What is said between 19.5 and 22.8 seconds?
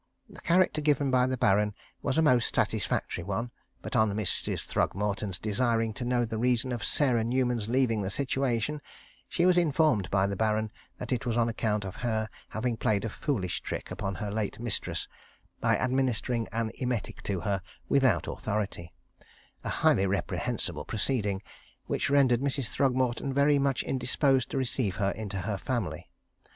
a highly reprehensible proceeding, which rendered Mrs.